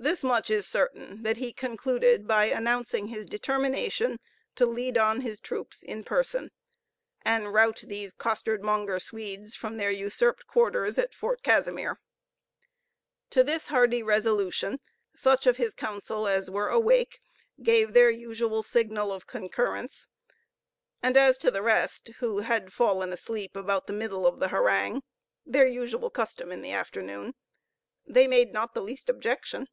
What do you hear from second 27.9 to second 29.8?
they made not the least objection.